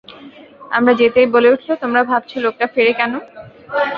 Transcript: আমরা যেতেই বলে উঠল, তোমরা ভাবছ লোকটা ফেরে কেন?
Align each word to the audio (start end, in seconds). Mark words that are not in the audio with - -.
আমরা 0.71 0.93
যেতেই 0.93 1.27
বলে 1.35 1.47
উঠল, 1.53 1.69
তোমরা 1.83 2.01
ভাবছ 2.03 2.31
লোকটা 2.45 2.65
ফেরে 2.73 2.93
কেন? 2.99 3.13